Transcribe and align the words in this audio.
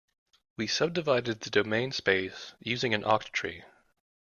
We 0.57 0.65
subdivide 0.65 1.25
the 1.25 1.49
domain 1.51 1.91
space 1.91 2.55
using 2.59 2.95
an 2.95 3.03
octree. 3.03 3.63